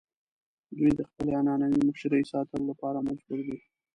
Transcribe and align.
دوی 0.77 0.91
د 0.95 1.01
خپلې 1.09 1.31
عنعنوي 1.39 1.81
مشرۍ 1.89 2.23
ساتلو 2.31 2.63
لپاره 2.71 3.05
مجبور 3.07 3.39
دي. 3.47 3.57